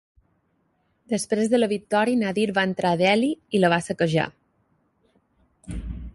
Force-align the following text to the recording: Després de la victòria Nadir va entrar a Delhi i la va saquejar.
Després 1.13 1.51
de 1.51 1.59
la 1.59 1.69
victòria 1.75 2.21
Nadir 2.23 2.47
va 2.59 2.65
entrar 2.71 2.95
a 2.97 2.99
Delhi 3.03 3.31
i 3.59 3.63
la 3.65 3.73
va 3.75 3.81
saquejar. 3.91 4.27